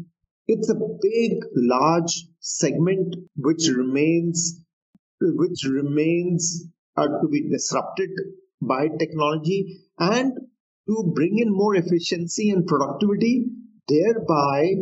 [0.48, 4.60] It's a big, large segment which remains,
[5.20, 6.66] which remains
[6.96, 8.10] uh, to be disrupted
[8.60, 10.32] by technology and
[10.88, 13.46] to bring in more efficiency and productivity,
[13.88, 14.74] thereby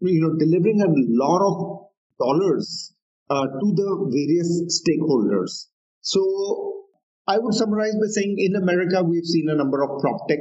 [0.00, 0.92] you know delivering a
[1.24, 1.88] lot of
[2.20, 2.94] dollars
[3.30, 5.66] uh, to the various stakeholders.
[6.00, 6.78] So
[7.26, 10.38] I would summarize by saying in America we've seen a number of prop tech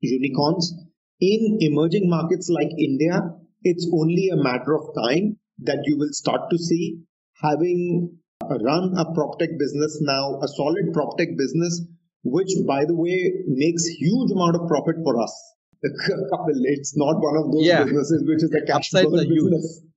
[0.00, 0.72] unicorns.
[1.20, 3.20] In emerging markets like India,
[3.62, 7.02] it's only a matter of time that you will start to see
[7.42, 11.82] having run a prop tech business now, a solid prop tech business
[12.24, 15.34] which, by the way, makes huge amount of profit for us.
[15.82, 17.84] It's not one of those yeah.
[17.84, 19.82] businesses which is a cash flow business.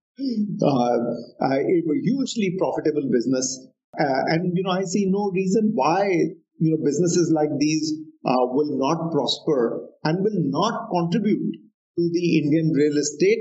[0.62, 3.66] Uh, uh, a hugely profitable business,
[4.00, 6.06] uh, and you know I see no reason why
[6.60, 7.92] you know businesses like these
[8.24, 11.56] uh, will not prosper and will not contribute
[11.98, 13.40] to the Indian real estate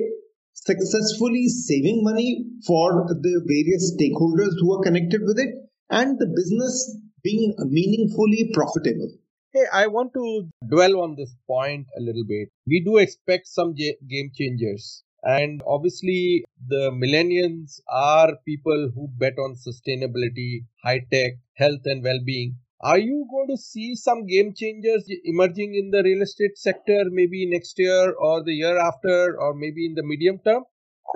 [0.52, 5.54] successfully saving money for the various stakeholders who are connected with it
[5.90, 9.10] and the business being meaningfully profitable.
[9.52, 12.50] Hey, I want to dwell on this point a little bit.
[12.66, 15.02] We do expect some game changers.
[15.22, 22.20] And obviously, the millennials are people who bet on sustainability, high tech, health, and well
[22.24, 22.56] being.
[22.82, 27.46] Are you going to see some game changers emerging in the real estate sector maybe
[27.50, 30.64] next year or the year after or maybe in the medium term?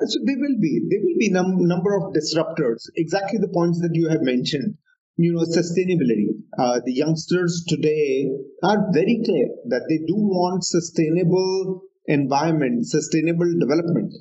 [0.07, 2.85] So there will be there will be num- number of disruptors.
[2.97, 4.77] Exactly the points that you have mentioned.
[5.17, 6.27] You know, sustainability.
[6.59, 8.29] Uh, the youngsters today
[8.63, 14.13] are very clear that they do want sustainable environment, sustainable development.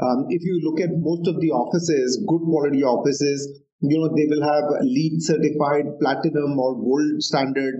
[0.00, 4.26] Um, if you look at most of the offices, good quality offices, you know they
[4.28, 7.76] will have LEED certified platinum or gold standard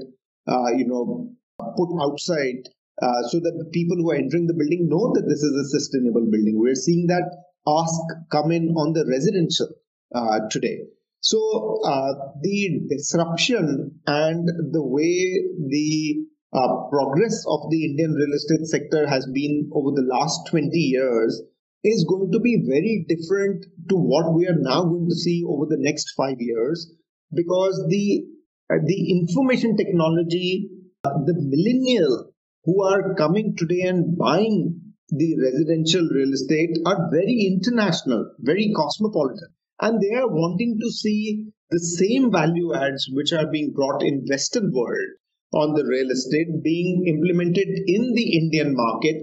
[0.48, 1.30] uh, you know
[1.76, 2.68] put outside
[3.02, 5.68] uh, so that the people who are entering the building know that this is a
[5.70, 6.58] sustainable building.
[6.58, 7.24] We're seeing that
[7.66, 9.68] ask come in on the residential
[10.14, 10.80] uh, today.
[11.20, 15.36] So uh, the disruption and the way
[15.68, 20.76] the uh, progress of the indian real estate sector has been over the last 20
[20.76, 21.40] years
[21.82, 25.66] is going to be very different to what we are now going to see over
[25.66, 26.92] the next five years
[27.34, 28.24] because the
[28.72, 30.68] uh, the information technology
[31.04, 32.32] uh, the millennial
[32.64, 39.48] who are coming today and buying the residential real estate are very international very cosmopolitan.
[39.80, 44.26] And they are wanting to see the same value adds which are being brought in
[44.28, 45.10] western world
[45.52, 49.16] on the real estate being implemented in the indian market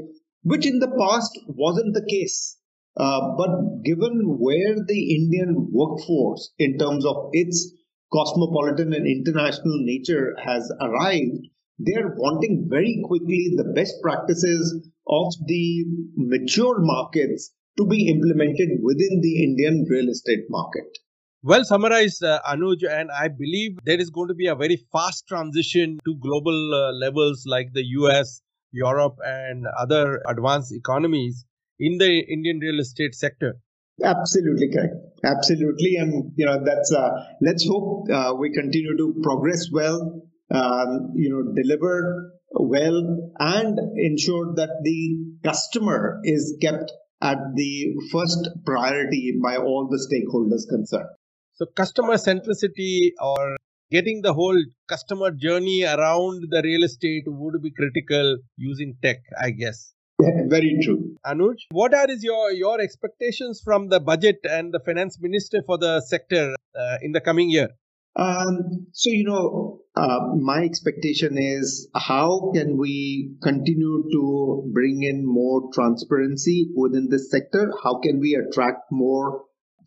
[0.48, 2.58] which in the past wasn't the case.
[2.96, 7.74] Uh, but given where the Indian workforce, in terms of its
[8.14, 11.48] cosmopolitan and international nature, has arrived,
[11.80, 15.86] they are wanting very quickly the best practices of the
[16.16, 20.98] mature markets to be implemented within the Indian real estate market.
[21.44, 25.28] Well summarized, uh, Anuj, and I believe there is going to be a very fast
[25.28, 28.42] transition to global uh, levels like the US,
[28.72, 31.46] Europe and other advanced economies
[31.80, 33.60] in the Indian real estate sector.
[34.04, 34.96] Absolutely correct.
[35.24, 36.92] Absolutely, and you know that's.
[36.92, 37.10] Uh,
[37.42, 40.22] let's hope uh, we continue to progress well.
[40.54, 46.92] Um, you know, deliver well, and ensure that the customer is kept
[47.22, 51.10] at the first priority by all the stakeholders concerned.
[51.56, 53.57] So, customer centricity or
[53.92, 59.52] getting the whole customer journey around the real estate would be critical using tech, I
[59.52, 59.94] guess.
[60.20, 61.16] Yeah, very true.
[61.26, 65.78] Anuj, what are is your your expectations from the budget and the finance minister for
[65.78, 67.70] the sector uh, in the coming year?
[68.16, 75.24] Um, so you know, uh, my expectation is how can we continue to bring in
[75.24, 77.72] more transparency within this sector?
[77.84, 79.44] How can we attract more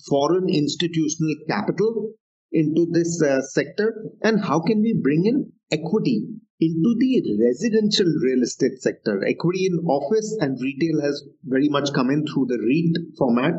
[0.08, 2.12] foreign institutional capital
[2.52, 3.94] into this uh, sector?
[4.22, 6.26] And how can we bring in equity
[6.60, 9.24] into the residential real estate sector?
[9.26, 13.54] Equity in office and retail has very much come in through the REIT format.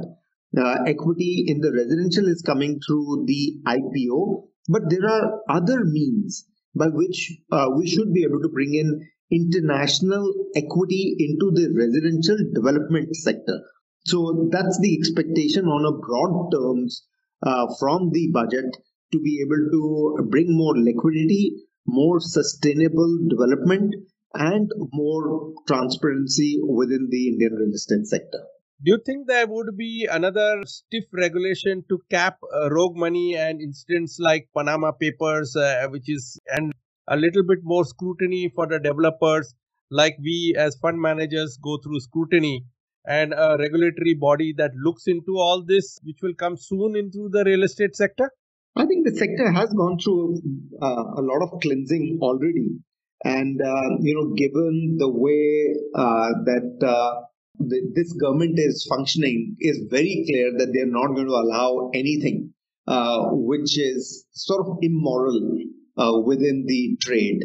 [0.58, 6.46] Uh, equity in the residential is coming through the IPO but there are other means
[6.76, 12.38] by which uh, we should be able to bring in international equity into the residential
[12.54, 13.60] development sector.
[14.06, 17.06] So that's the expectation on a broad terms
[17.80, 18.78] from the budget
[19.12, 23.94] to be able to bring more liquidity, more sustainable development,
[24.34, 28.40] and more transparency within the Indian real estate sector.
[28.84, 33.62] Do you think there would be another stiff regulation to cap uh, rogue money and
[33.62, 36.74] incidents like Panama Papers, uh, which is and
[37.08, 39.54] a little bit more scrutiny for the developers,
[39.92, 42.66] like we as fund managers go through scrutiny,
[43.06, 47.44] and a regulatory body that looks into all this, which will come soon into the
[47.44, 48.32] real estate sector?
[48.76, 50.42] I think the sector has gone through
[50.82, 52.80] uh, a lot of cleansing already.
[53.24, 57.22] And, uh, you know, given the way uh, that uh,
[57.60, 62.54] the, this government is functioning, is very clear that they're not going to allow anything
[62.88, 65.60] uh, which is sort of immoral
[65.98, 67.44] uh, within the trade.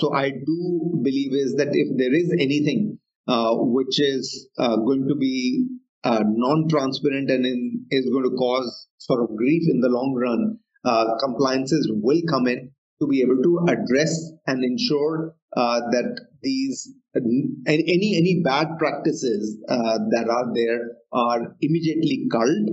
[0.00, 2.93] so I do believe is that if there is anything
[3.26, 5.66] which is going to be
[6.04, 10.58] uh, non-transparent and in, is going to cause sort of grief in the long run,
[10.84, 12.70] uh, compliances will come in.
[13.00, 14.12] to be able to address
[14.46, 20.80] and ensure uh, that these any any bad practices uh, that are there
[21.12, 22.70] are immediately culled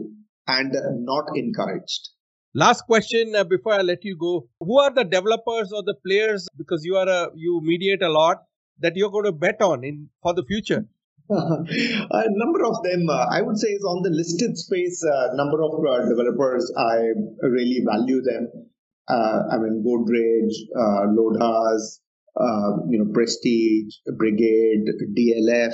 [0.48, 0.76] and
[1.06, 2.10] not encouraged.
[2.54, 6.48] Last question uh, before I let you go: Who are the developers or the players?
[6.58, 8.44] Because you are a you mediate a lot
[8.82, 10.86] that you're going to bet on in for the future.
[11.30, 15.04] a number of them, uh, I would say, is on the listed space.
[15.04, 17.12] Uh, number of uh, developers, I
[17.42, 18.50] really value them.
[19.08, 22.02] Uh, I mean, Godrej, uh, Lodhas,
[22.36, 25.74] uh, you know, Prestige, Brigade, DLF,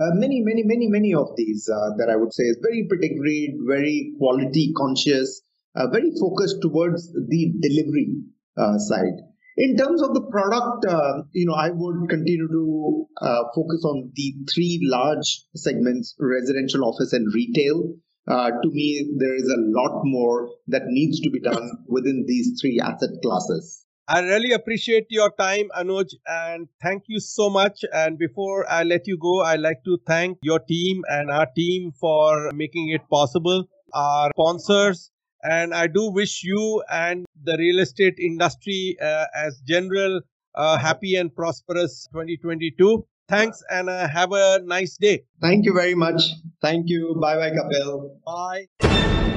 [0.00, 3.54] uh, many, many, many, many of these uh, that I would say is very pedigree,
[3.66, 5.42] very quality conscious,
[5.76, 8.16] uh, very focused towards the delivery
[8.56, 9.20] uh, side.
[9.60, 13.06] In terms of the product, uh, you know, I would continue to
[13.54, 17.92] focus on the three large segments: residential, office, and retail.
[18.26, 18.86] to me,
[19.18, 23.84] there is a lot more that needs to be done within these three asset classes.
[24.08, 27.84] I really appreciate your time, Anuj, and thank you so much.
[27.92, 31.92] And before I let you go, I'd like to thank your team and our team
[32.00, 35.10] for making it possible, our sponsors,
[35.42, 40.20] and I do wish you and the real estate industry uh, as general
[40.54, 43.06] uh, happy and prosperous 2022.
[43.28, 45.22] Thanks and uh, have a nice day.
[45.40, 46.22] Thank you very much.
[46.60, 47.16] Thank you.
[47.20, 48.10] Bye bye, Kapil.
[48.26, 49.36] Bye.